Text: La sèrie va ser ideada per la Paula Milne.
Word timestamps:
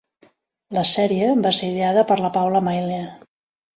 La 0.77 0.83
sèrie 0.93 1.29
va 1.45 1.51
ser 1.57 1.69
ideada 1.75 2.07
per 2.13 2.19
la 2.25 2.33
Paula 2.39 2.63
Milne. 2.71 3.01